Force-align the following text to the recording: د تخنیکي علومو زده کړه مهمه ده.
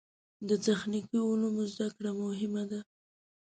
د 0.47 0.49
تخنیکي 0.65 1.19
علومو 1.29 1.63
زده 1.73 1.87
کړه 1.95 2.11
مهمه 2.21 2.63
ده. 2.71 2.79